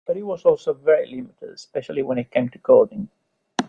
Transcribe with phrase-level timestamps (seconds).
[0.07, 3.07] But it was also very limited, especially when it came to coding.